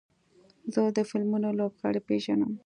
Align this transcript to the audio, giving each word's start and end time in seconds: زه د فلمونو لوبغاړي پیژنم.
زه 0.73 0.81
د 0.97 0.99
فلمونو 1.09 1.49
لوبغاړي 1.59 2.01
پیژنم. 2.07 2.51